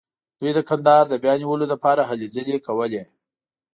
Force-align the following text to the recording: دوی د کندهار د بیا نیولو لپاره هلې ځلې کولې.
دوی 0.39 0.51
د 0.55 0.59
کندهار 0.69 1.05
د 1.09 1.15
بیا 1.23 1.33
نیولو 1.41 1.65
لپاره 1.73 2.01
هلې 2.09 2.27
ځلې 2.35 2.57
کولې. 2.67 3.03